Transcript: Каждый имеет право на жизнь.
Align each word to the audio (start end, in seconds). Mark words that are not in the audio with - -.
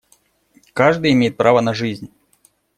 Каждый 0.73 1.11
имеет 1.11 1.37
право 1.37 1.61
на 1.61 1.75
жизнь. 1.75 2.09